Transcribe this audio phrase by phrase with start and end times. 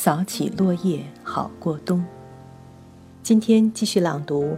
[0.00, 2.04] 扫起落叶好过冬。
[3.20, 4.44] 今天继续朗读《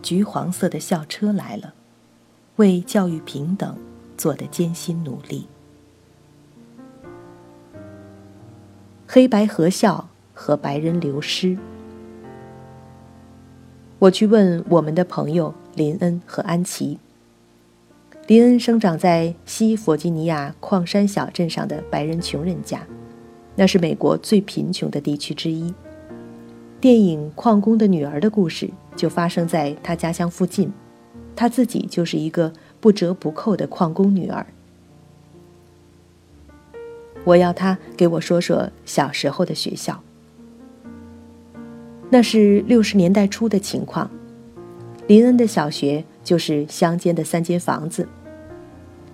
[0.00, 1.66] 橘黄色的校车来了》，
[2.56, 3.76] 为教育平等
[4.16, 5.46] 做的艰辛努力。
[9.06, 11.58] 黑白合校和白人流失。
[13.98, 16.98] 我去问我们的朋友林恩和安琪。
[18.26, 22.80] 林恩生长在西弗吉尼亚矿山小镇上的白人穷人家，
[23.60, 25.74] 那是美国最贫穷的地区之一。
[26.80, 30.72] 电影《矿工的女儿》的故事就发生在他家乡附近，
[31.36, 32.50] 他自己就是一个
[32.80, 34.46] 不折不扣的矿工女儿。
[37.22, 40.02] 我要他给我说说小时候的学校。
[42.08, 44.10] 那是六十年代初的情况，
[45.06, 48.08] 林恩的小学就是乡间的三间房子。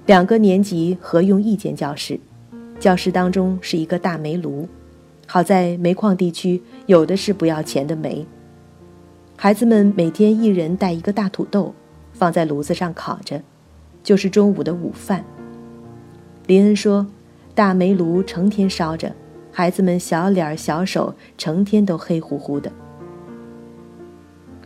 [0.07, 2.21] 两个年级合用一间教室，
[2.79, 4.69] 教室当中是一个大煤炉，
[5.27, 8.27] 好在煤矿地区有的是不要钱的煤。
[9.37, 11.75] 孩子们每天一人带一个大土豆，
[12.13, 13.43] 放在炉子上烤着，
[14.03, 15.25] 就是中午的午饭。
[16.47, 17.07] 林恩说，
[17.55, 19.13] 大煤炉成天烧着，
[19.51, 22.71] 孩子们小脸小手成天都黑乎乎的。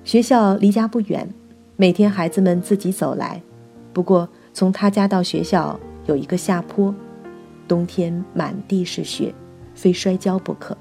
[0.04, 1.28] 学校离家不远，
[1.76, 3.42] 每天孩子们自己走来，
[3.92, 4.28] 不过。
[4.52, 6.92] 从他家到学校有一个下坡，
[7.70, 9.32] 冬天满地是雪，
[9.76, 10.76] 非摔跤不可。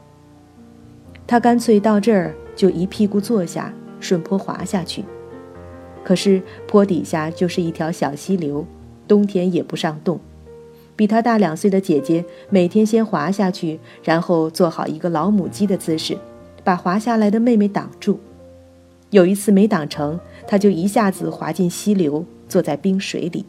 [1.28, 5.06] 他干脆到这儿就一屁股坐下，顺坡滑下去。
[6.04, 8.66] 可是坡底下就是一条小溪流，
[9.08, 10.20] 冬天也不上冻。
[10.96, 16.18] 比他大两岁的姐姐每天先滑下去，然后做好一个老母鸡的姿势，
[16.64, 18.20] 把滑下来的妹妹挡住。
[19.12, 23.46] 有一次没挡成，他就一下子滑进溪流，坐在冰水里。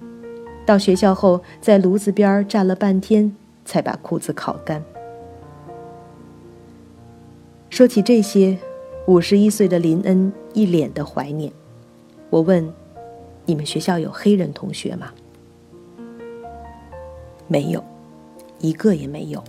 [0.71, 4.81] 到学校后，在炉子边站了半天，才把裤子烤干。
[7.71, 8.57] 说起这些，
[9.09, 11.53] 五十一岁的林恩一脸的怀念。
[12.31, 12.73] 我问
[13.47, 15.13] ：“你们学校有黑人同学吗？”
[17.49, 17.83] 没有，
[18.61, 19.43] 一个也没有。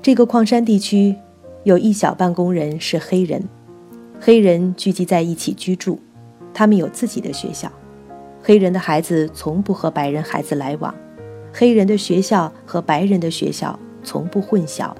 [0.00, 1.14] 这个矿山地区
[1.64, 3.46] 有一小半工人是黑人，
[4.18, 5.98] 黑人聚集在一起居住，
[6.54, 7.70] 他们有自己的学校。
[8.46, 10.94] 黑人的孩子从不和白人孩子来往，
[11.52, 14.94] 黑人的学校和白人的学校从不混淆。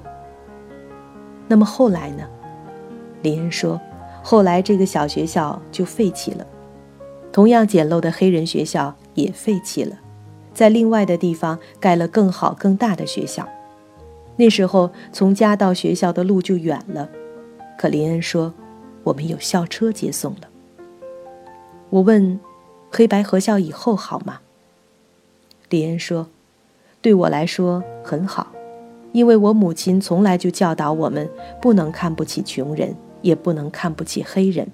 [1.46, 2.24] 那么后来呢？
[3.22, 3.80] 林恩说
[4.20, 6.44] ：“后来这个小学校就废弃了，
[7.30, 9.96] 同样简陋的黑人学校也废弃了，
[10.52, 13.48] 在另外的地方盖了更好更大的学校。
[14.34, 17.08] 那时候从家到学校的路就远了，
[17.78, 18.52] 可林恩说，
[19.04, 20.48] 我们有校车接送了。”
[21.90, 22.40] 我问。
[22.96, 24.40] 黑白合校以后好吗？
[25.68, 26.28] 李恩说
[27.02, 28.50] ：“对我来说很好，
[29.12, 31.28] 因为我母亲从来就教导我们
[31.60, 34.66] 不能看不起穷人，也不能看不起黑人。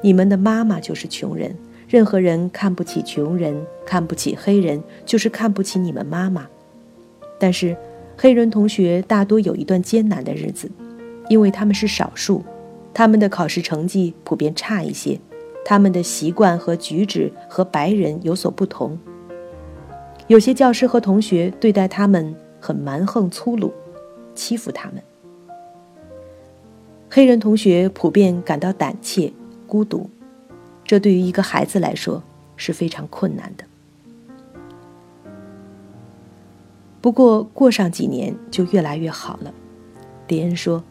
[0.00, 1.56] 你们的妈妈就是穷人，
[1.88, 6.46] 任何人看不起穷人，看不起黑人，就是看不起你们妈妈。
[7.36, 7.76] 但是，
[8.16, 10.70] 黑人同学大多有一段艰难的日子，
[11.28, 12.44] 因为他们是少数，
[12.94, 15.18] 他们的考试成绩普遍差一些。”
[15.68, 18.96] 他们的习惯和举止和白人有所不同。
[20.28, 23.74] 有些教师和同学对待他们很蛮横粗鲁，
[24.32, 25.02] 欺负他们。
[27.10, 29.32] 黑人同学普遍感到胆怯、
[29.66, 30.08] 孤独，
[30.84, 32.22] 这对于一个孩子来说
[32.54, 33.64] 是非常困难的。
[37.00, 39.52] 不过过上几年就越来越好了。
[40.28, 40.84] 迪恩说：“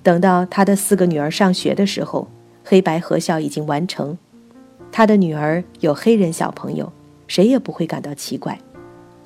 [0.00, 2.28] 等到他的四个女儿上学的时候。”
[2.64, 4.16] 黑白合校已经完成，
[4.90, 6.92] 他的女儿有黑人小朋友，
[7.26, 8.58] 谁也不会感到奇怪。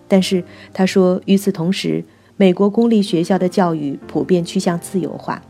[0.08, 0.42] 但是
[0.72, 2.04] 他说，与此同时，
[2.36, 5.42] 美国公立学校的教育普遍趋向自由化。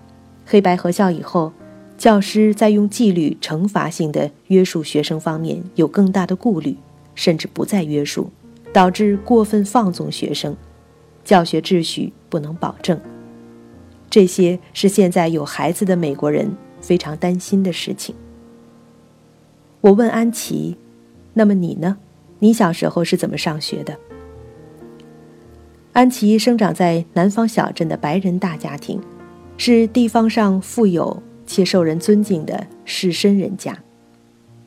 [0.45, 1.53] 黑白合校以后，
[1.99, 6.77] 教师在用纪律惩罚性的约束学生方面有更大的顾虑，
[7.15, 8.31] 甚至不再约束，
[8.73, 10.57] 导致过分放纵学生，
[11.25, 13.01] 教学秩序不能保证。
[14.09, 16.51] 这些是现在有孩子的美国人。
[16.87, 18.15] 非常担心的事情。
[19.81, 20.77] 我问安琪
[21.35, 21.97] ：“那么你呢？
[22.39, 23.99] 你小时候是怎么上学的？”
[25.93, 29.01] 安琪生长在南方小镇的白人大家庭，
[29.57, 33.77] 是地方上富有且受人尊敬的士绅人家。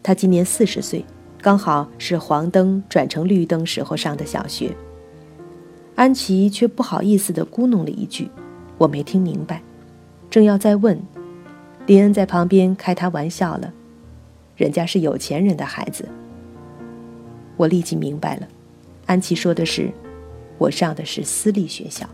[0.04, 1.06] 他今年四十岁，
[1.42, 4.76] 刚好是黄灯转成绿灯时候上的小学。
[5.96, 8.30] 安琪却不好意思地咕哝了一句
[8.78, 9.62] ：“我没听明白。”
[10.30, 11.00] 正要再问。
[11.90, 13.74] 林恩在旁边开他玩笑了，
[14.56, 16.08] 人家是有钱人的孩子。
[17.58, 18.48] 我立即明白了，
[19.08, 19.90] 安琪说的是，
[20.60, 22.08] 我上的是私立学校。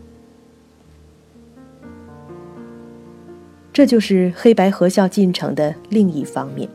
[3.70, 6.66] 这就是黑白合校进程的另一方面。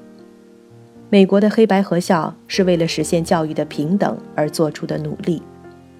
[1.09, 5.41] 美国的黑白合校是为了实现教育的平等而做出的努力，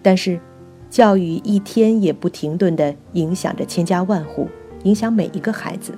[0.04, 0.40] 但是，
[0.88, 4.48] 教育一天也不停顿地影响着千家万户，
[4.84, 5.92] 影响每一个孩子，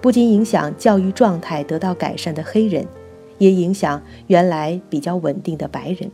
[0.00, 2.86] 不仅影响教育状态得到改善的黑人，
[3.38, 6.10] 也影响原来比较稳定的白人。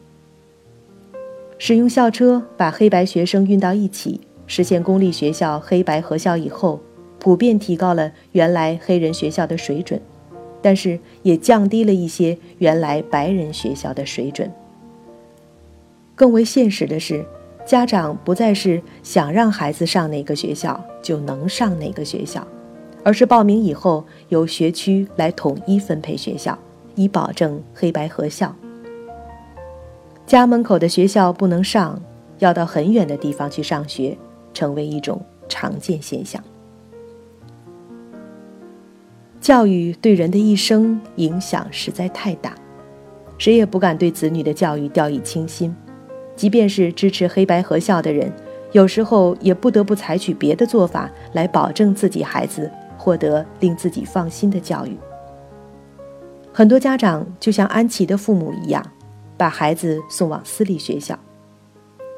[1.58, 6.80] 使用校车把黑白学生运到一起，实现公立学校黑白合校以后，
[7.18, 10.00] 普遍提高了原来黑人学校的水准。
[10.62, 14.50] 但是也降低了一些原来白人学校的水准。
[16.16, 17.24] 更为现实的是，
[17.64, 22.44] 家长不再是想让孩子上哪个学校就能上哪个学校，
[23.06, 26.58] 而是报名以后由学区来统一分配学校，
[26.96, 28.52] 以保证黑白合校。
[30.26, 32.02] 家门口的学校不能上，
[32.40, 34.18] 要到很远的地方去上学，
[34.52, 36.42] 成为一种常见现象。
[39.40, 42.56] 教育对人的一生影响实在太大，
[43.38, 45.72] 谁也不敢对子女的教育掉以轻心。
[46.34, 48.32] 即便是支持黑白合校的人，
[48.72, 52.68] 有时候也不得不采取别的做法来保证自己孩子
[53.06, 54.96] 获得令自己放心的教育。
[56.52, 58.84] 很多家长就像安琪的父母一样，
[59.36, 61.16] 把孩子送往私立学校。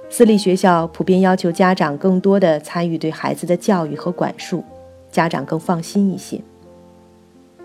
[0.09, 4.65] 私立学校普遍要求家长更多的参与对孩子的教育和管束，
[5.13, 6.41] 家长更放心一些。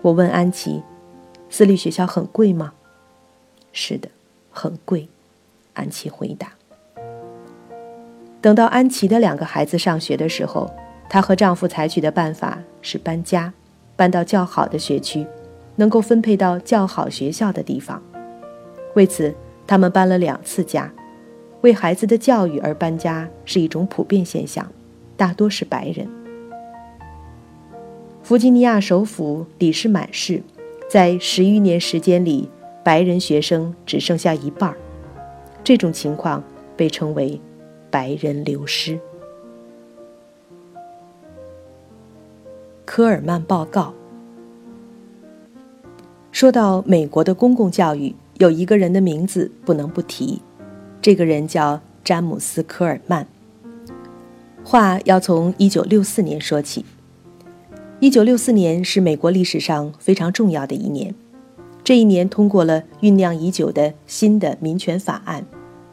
[0.02, 0.82] 我问安琪
[1.48, 2.74] ：“私立学校很贵吗
[3.72, 4.10] ？”“是的，
[4.50, 5.08] 很贵。”
[5.72, 6.52] 安琪回答。
[8.42, 10.70] 等到安琪的两个孩子上学的时候，
[11.08, 13.52] 她和丈夫采取的办法是搬家，
[13.96, 15.26] 搬到较好的学区，
[15.76, 18.00] 能够分配到较好学校的地方。
[18.94, 19.34] 为此，
[19.66, 20.92] 他们搬了两次家。
[21.62, 24.70] 为孩子的教育而搬家是一种普遍现象，
[25.16, 26.06] 大多是白人。
[28.22, 30.42] 弗吉尼亚首府里士满市，
[30.90, 32.50] 在十余年时间里，
[32.84, 34.76] 白人学生只剩下一半儿。
[35.64, 36.44] 这种情况
[36.76, 37.40] 被称为
[37.90, 39.00] “白人流失”。
[42.96, 43.92] 科尔曼报告
[46.30, 50.40] 说到美国的公共教育，有一个人的名字不能不提，
[51.02, 53.26] 这个人叫詹姆斯·科尔曼。
[54.62, 56.84] 话要从1964年说起。
[57.98, 61.12] 一九六四年是美国历史上非常重要的一年，
[61.82, 65.44] 这一年通过了酝酿已久的新的民权法案，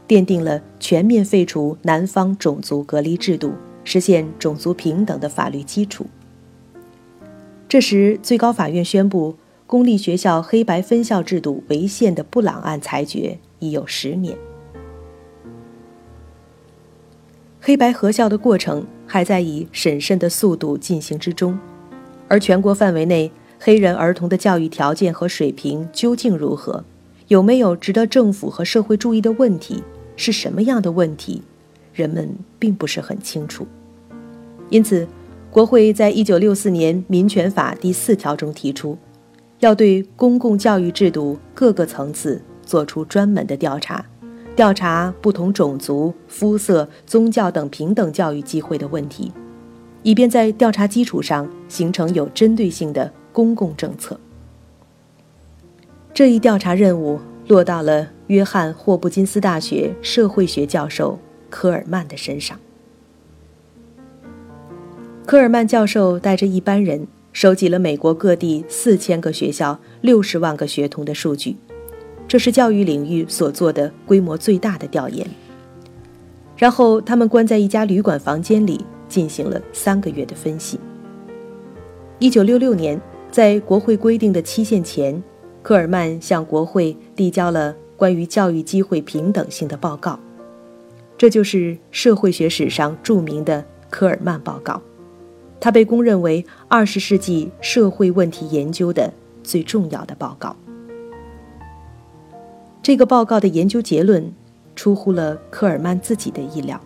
[0.08, 3.54] 奠定了全面废除南方种族隔离制度、
[3.84, 6.06] 实现种族平等的法律基础。
[7.72, 14.38] 这时，最高法院宣布公立学校黑白分校制度违宪的布朗案裁决已有十年，
[17.62, 21.58] 黑白合校的过程还在以审慎的速度进行之中。
[22.28, 26.84] 而全国范围内黑人儿童的教育条件和水平究竟如何？
[27.30, 29.82] 有没有值得政府和社会注意的问题？
[30.18, 31.42] 是什么样的问题？
[31.94, 33.66] 人们并不是很清楚。
[34.70, 35.08] 因此，
[35.52, 38.98] 国会在一九六四年民权法第四条中提出，
[39.60, 44.06] 要对公共教育制度各个层次做出专门的调查，
[44.56, 49.30] 调查不同种族、肤色、宗教等平等教育机会的问题。
[50.04, 54.18] 以便在调查基础上形成有针对性的公共政策。
[56.14, 62.58] 这一调查任务落到了约翰霍普金斯大学社会学教授科尔曼的身上。
[65.32, 71.56] 科尔曼教授带着一班人收集了美国各地四千个学校、六十万个学童的数据，
[72.28, 75.26] 这是教育领域所做的规模最大的调研。
[76.58, 78.82] 然后他们关在一家旅馆房间里。
[79.08, 80.78] 进行了三个月的分析。
[82.20, 85.24] 一九六六年，在国会规定的期限前，
[85.62, 90.20] 科尔曼向国会递交了关于教育机会平等性的报告，
[91.18, 94.82] 这就是社会学史上著名的科尔曼报告。
[95.62, 99.14] 它被公认为二十世纪社会问题研究的
[99.44, 100.56] 最重要的报告。
[102.82, 104.34] 这个报告的研究结论
[104.76, 106.82] 出乎了科尔曼自己的意料。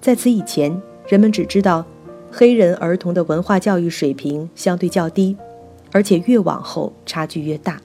[0.00, 1.86] 在此以前，人们只知道
[2.30, 5.36] 黑人儿童的文化教育水平相对较低，
[5.92, 7.80] 而且越往后差距越大。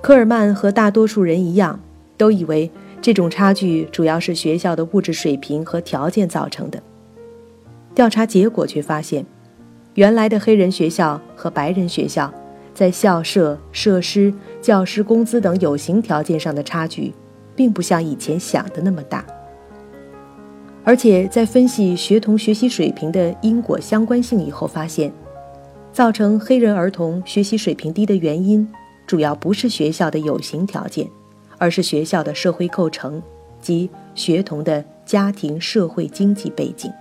[0.00, 1.78] 科尔曼和大多数人一样，
[2.16, 2.70] 都以为
[3.02, 6.82] 这种差距主要是学校的物质水平和条件造成的。
[7.94, 9.24] 调查结果却发现，
[9.94, 12.32] 原来的黑人学校和白人学校
[12.74, 17.12] 在校舍、设施、教师工资等有形条件上的差距，
[17.54, 19.24] 并不像以前想的那么大。
[20.82, 25.12] 而且在分析学童学习水平的因果相关性以后，发现，
[25.92, 28.68] 造成黑人儿童学习水平低的原因，
[29.06, 31.08] 主要不是学校的有形条件，
[31.58, 33.22] 而是学校的社会构成
[33.60, 36.92] 及学童的家庭社会经济背景。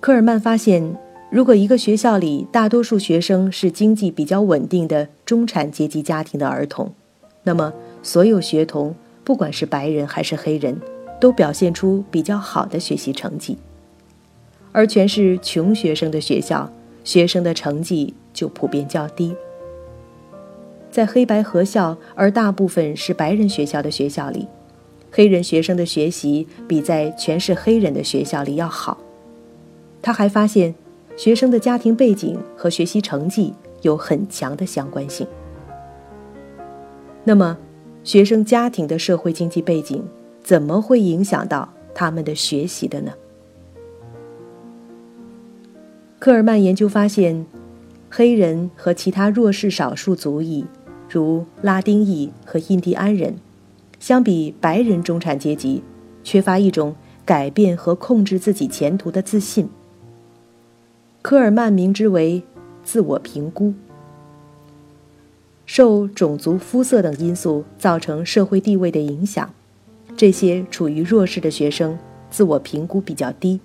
[0.00, 0.96] 科尔曼发现，
[1.30, 6.90] 如果一个学校里大多数学生是经济比较稳定的中产阶级家庭的儿童，
[7.42, 7.70] 那么
[8.02, 10.80] 所有学童，不管是白人还是黑人，
[11.20, 13.58] 都表现出比较好的学习成绩。
[14.72, 16.72] 而全是穷学生的学校，
[17.04, 19.36] 学生的成绩就普遍较低。
[20.90, 24.48] 在黑白合校而大部分是白人学校的学校里，
[25.10, 28.96] 黑人学生的学习比在全是黑人的学校里要好。
[30.02, 30.74] 他还发现，
[31.16, 33.52] 学生的家庭背景和学习成绩
[33.82, 35.26] 有很强的相关性。
[37.24, 37.58] 那么，
[38.02, 40.02] 学生家庭的社会经济背景
[40.42, 43.12] 怎么会影响到他们的学习的呢？
[46.18, 47.46] 科尔曼研究发现，
[48.08, 50.64] 黑人和其他弱势少数族裔，
[51.10, 53.36] 如拉丁裔和印第安人，
[53.98, 55.82] 相比白人中产阶级，
[56.24, 56.94] 缺乏一种
[57.26, 59.68] 改变和控制自己前途的自信。
[61.30, 62.42] 科尔曼名之为
[62.82, 63.72] 自我评估。
[65.64, 69.48] 受种族、肤色等因素造成社会地位的影响，
[70.16, 71.96] 这些处于弱势的学生
[72.30, 73.60] 自我评估比较低，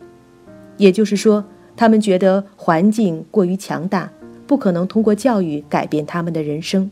[0.78, 1.44] 也就是说，
[1.76, 4.12] 他们觉得环境过于强大，
[4.46, 6.92] 不可能通过教育改变他们的人生。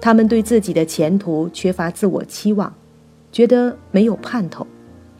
[0.00, 2.72] 他们对自己的前途缺乏自我期望，
[3.30, 4.66] 觉得没有盼头，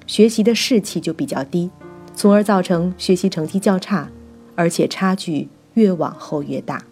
[0.07, 1.69] 学习的士气就比较低，
[2.14, 4.09] 从而造成学习成绩较差。
[4.54, 6.85] 而且差距越往后越大。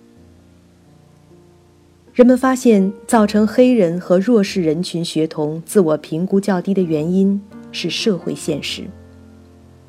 [2.12, 7.40] 人们发现，造成黑人和弱势人群学童自我评估较低的原因
[7.72, 8.84] 是社会现实。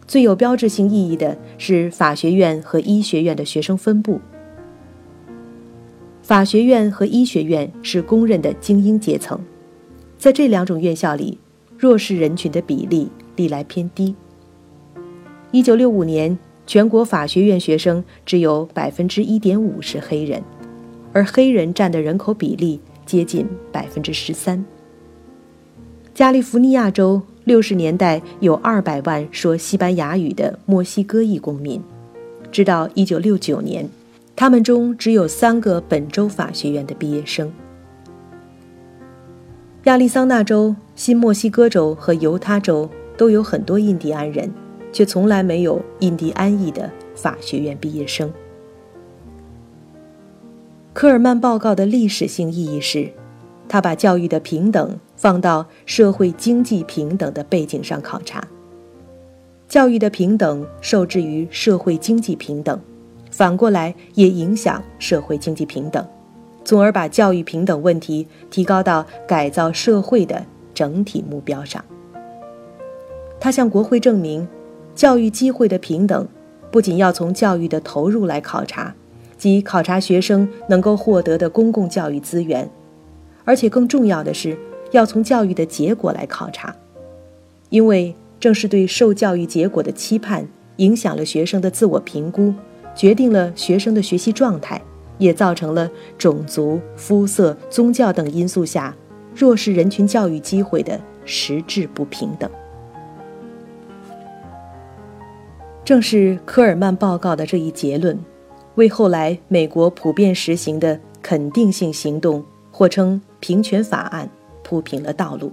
[0.05, 4.21] 最有标志性意义的是法学院和医学院的学生分布。
[6.21, 9.39] 法学院和医学院是公认的精英阶层，
[10.17, 11.37] 在这两种院校里，
[11.77, 14.15] 弱势人群的比例历来偏低。
[15.51, 16.37] 一九六五年。
[16.71, 20.41] 全国法学院学生只有百分之一点五是黑人，
[21.11, 24.63] 而黑人占的人口比例接近百分之十三。
[26.13, 31.81] 加利福尼亚州六十年代有二百万说西班牙语的墨西哥裔公民，
[32.53, 33.89] 直到一九六九年，
[34.33, 37.51] 他们中只有三个本州法学院的毕业生。
[39.83, 44.49] 亚利桑那州、新墨西哥州和犹他州都有很多印第安人。
[44.91, 48.31] 却从来没有印第安裔的法学院毕业生。
[50.93, 53.09] 科尔曼报告的历史性意义是，
[53.69, 58.45] 他把教育的平等放到社会经济平等的背景上考察。
[59.69, 62.77] 教育的平等受制于社会经济平等，
[63.31, 66.05] 反过来也影响社会经济平等，
[66.65, 71.83] 从而把教育平等问题提高到改造社会的整体目标上。
[73.39, 74.45] 他向国会证明。
[74.93, 76.27] 教育机会的平等，
[76.69, 78.93] 不仅要从教育的投入来考察，
[79.37, 82.69] 即考察学生能够获得的公共教育资源，
[83.43, 84.57] 而且更重要的是，
[84.91, 86.75] 要从教育的结果来考察，
[87.69, 92.53] 因为正是对受教育结果的期盼，影响了学生的自我评估，
[92.95, 94.81] 决定了学生的学习状态，
[95.17, 98.95] 也造成了种族、肤色、宗教等因素下
[99.33, 102.49] 弱势人群教育机会的实质不平等。
[105.83, 108.17] 正是科尔曼报告的这一结论，
[108.75, 114.29] 为后来美国普遍实行的肯定性行动，或称平权法案，
[114.63, 115.51] 铺平了道路。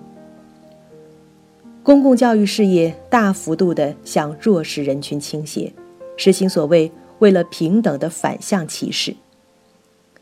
[1.83, 5.73] 公共教育事业大幅度地向弱势人群倾斜，
[6.19, 9.17] 实行所谓“为了平等”的反向歧视。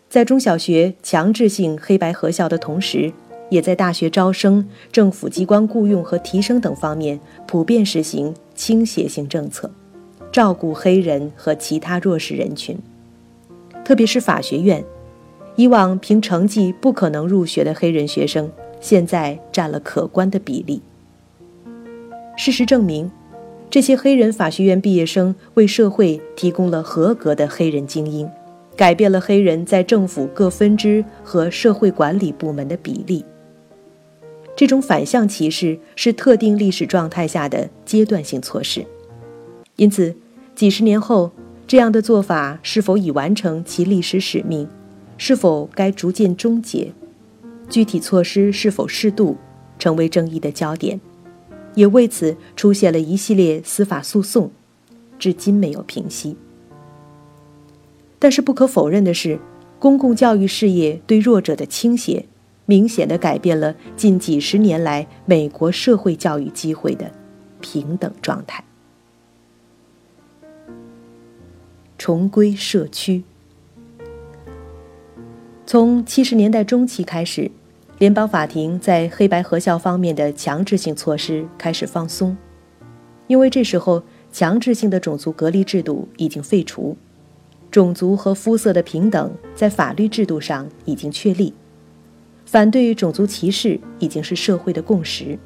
[0.09, 3.13] 在中小学强制性黑白合校的同时，
[3.51, 9.69] 也在大学招生、政府机关雇佣和提升等方面普遍实行倾斜性政策。
[10.33, 12.77] 照顾黑人和其他弱势人群，
[13.85, 14.85] 特别是法学院，
[15.55, 20.83] 以往凭成绩不可能入学的黑人学生，现在占了可观的比例。
[22.37, 23.11] 事实证明，
[23.71, 28.29] 这些黑人法学院毕业生为社会提供了合格的黑人精英，
[28.77, 33.25] 改变了黑人在政府各分支和社会管理部门的比例。
[34.55, 38.85] 这种反向歧视是特定历史状态下的阶段性措施，
[39.77, 40.15] 因此。
[40.55, 41.33] 几十年后，
[41.67, 44.67] 这样的做法是否已完成其历史使命？
[45.19, 46.95] 是否该逐渐终结？
[47.69, 49.37] 具体措施是否适度，
[49.79, 50.99] 成为争议的焦点。
[51.75, 54.51] 也为此出现了一系列司法诉讼，
[55.19, 56.39] 至今没有平息。
[58.19, 59.39] 但是不可否认的是，
[59.79, 62.25] 公共教育事业对弱者的倾斜，
[62.65, 67.13] 明显的改变了近几十年来美国社会教育机会的
[67.61, 68.65] 平等状态。
[71.99, 73.23] 重归社区。
[75.65, 77.51] 从七十年代中期开始，
[77.99, 82.37] 联邦法庭在黑白合校方面的强制性措施开始放松，
[83.27, 86.97] 因为这时候强制性的种族隔离制度已经废除，
[87.71, 91.53] 种族和肤色的平等在法律制度上已经确立，
[92.45, 95.39] 反对种族歧视已经是社会的共识。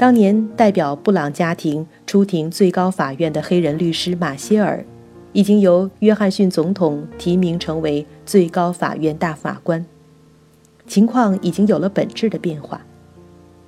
[0.00, 4.82] 当年代表布朗家庭出庭最高法院的黑人律师马歇尔，
[5.34, 9.84] 已经由约翰逊总统提名成为最高法院大法官，
[10.86, 12.80] 情况已经有了本质的变化。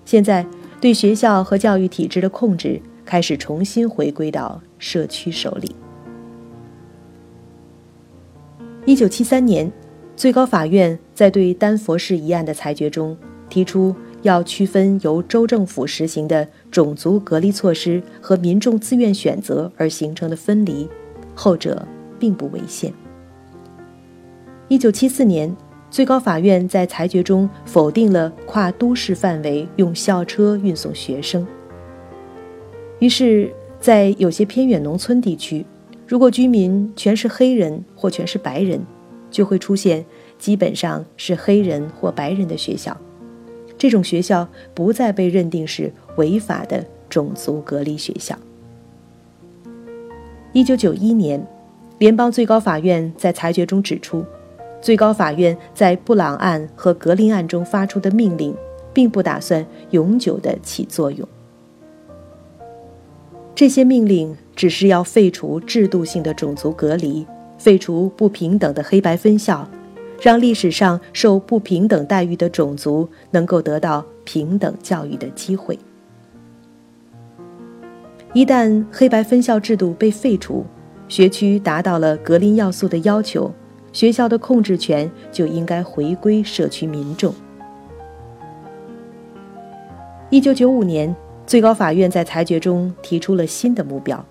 [0.06, 0.46] 现在
[0.80, 5.76] 对学校和教育体制的控制开始重新回归到社区手里。
[8.86, 9.70] 一九七三年，
[10.16, 13.14] 最高法院在对丹佛市一案的裁决中
[13.50, 13.94] 提出。
[14.22, 20.88] 要区分由州政府实行的种族隔离措施和民众自愿选择而形成的分离，
[21.34, 21.86] 后者
[22.18, 22.92] 并不违宪。
[24.68, 25.54] 一九七四年，
[25.90, 31.46] 最高法院在裁决中否定了跨都市范围用校车运送学生。
[33.00, 35.66] 于是，在有些偏远农村地区，
[36.06, 38.80] 如果居民全是黑人或全是白人，
[39.30, 40.04] 就会出现
[40.38, 42.96] 基本上是黑人或白人的学校。
[43.82, 48.38] 这种学校不再被认定是违法的种族隔离学校。
[50.52, 51.44] 一九九一年，
[51.98, 54.24] 联邦最高法院在裁决中指出，
[54.80, 58.54] 最高法院在布朗案和格林案中发出的命令，
[58.92, 61.28] 并不打算永久的起作用。
[63.52, 67.26] 这些命令只是要废除制度性的种族隔离，
[67.58, 69.68] 废除不平等的黑白分校。
[70.22, 75.76] 让历史上受不平等待遇的种族能够得到平等教育的机会。
[78.32, 80.64] 一旦黑白分校制度被废除，
[81.08, 83.52] 学区达到了格林要素的要求，
[83.92, 87.34] 学校的控制权就应该回归社区民众。
[90.30, 91.14] 一九九五年，
[91.46, 94.24] 最高法院在裁决中提出了新的目标：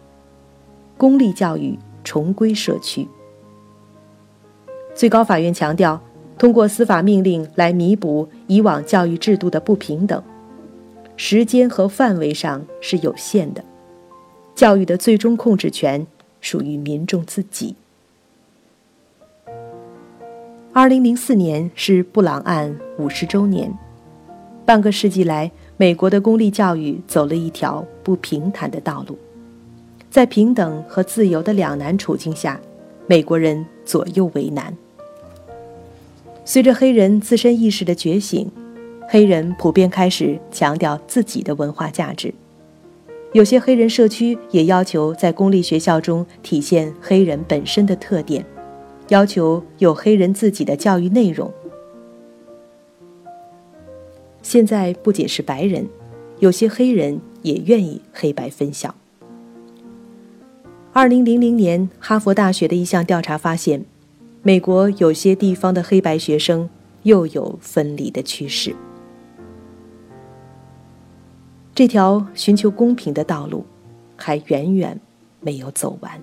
[0.97, 3.05] 公立教育重归社区。
[5.01, 5.99] 最高法院强调，
[6.37, 10.21] 通过司法命令来弥补以往教育制度的不平等，
[11.15, 13.63] 时间和范围上是有限的，
[14.53, 16.05] 教育的最终控制权
[16.39, 17.73] 属于民众自己。
[20.71, 23.75] 二零零四年是布朗案五十周年，
[24.67, 29.17] 半个世纪来，美国的公立教育走了一条不平坦的道路，
[30.11, 32.61] 在平等和自由的两难处境下，
[33.07, 34.71] 美国人左右为难。
[36.51, 38.51] 随着黑人自身意识的觉醒，
[39.07, 42.33] 黑人普遍开始强调自己的文化价值。
[43.31, 48.45] 有些黑人社区也要求在公立学校中体现黑人本身的特点，
[49.07, 51.49] 要求有黑人自己的教育内容。
[54.41, 55.87] 现在不仅是白人，
[56.39, 58.93] 有些黑人也愿意黑白分校。
[60.91, 63.85] 二零零零年，哈佛大学的一项调查发现。
[64.43, 66.67] 美国有些地方的黑白学生
[67.03, 68.75] 又有分离的趋势，
[71.75, 73.63] 这条寻求公平的道路
[74.15, 74.99] 还远远
[75.41, 76.19] 没有走完。